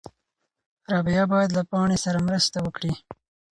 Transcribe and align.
رابعه 0.91 1.23
باید 1.31 1.49
له 1.57 1.63
پاڼې 1.69 1.97
سره 2.05 2.25
مرسته 2.27 2.57
وکړي. 2.61 2.93